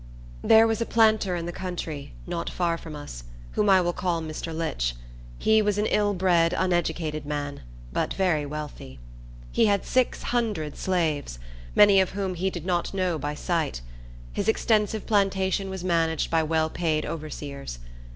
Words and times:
There 0.43 0.65
was 0.65 0.81
a 0.81 0.85
planter 0.87 1.35
in 1.35 1.45
the 1.45 1.51
country, 1.51 2.15
not 2.25 2.49
far 2.49 2.75
from 2.75 2.95
us, 2.95 3.23
whom 3.51 3.69
I 3.69 3.81
will 3.81 3.93
call 3.93 4.19
Mr. 4.19 4.51
Litch. 4.51 4.95
He 5.37 5.61
was 5.61 5.77
an 5.77 5.85
ill 5.85 6.15
bred, 6.15 6.55
uneducated 6.57 7.23
man, 7.23 7.61
but 7.93 8.11
very 8.15 8.43
wealthy. 8.43 8.97
He 9.51 9.67
had 9.67 9.85
six 9.85 10.23
hundred 10.23 10.75
slaves, 10.75 11.37
many 11.75 12.01
of 12.01 12.13
whom 12.17 12.33
he 12.33 12.49
did 12.49 12.65
not 12.65 12.95
know 12.95 13.19
by 13.19 13.35
sight. 13.35 13.81
His 14.33 14.47
extensive 14.47 15.05
plantation 15.05 15.69
was 15.69 15.83
managed 15.83 16.31
by 16.31 16.41
well 16.41 16.71
paid 16.71 17.05
overseers. 17.05 17.77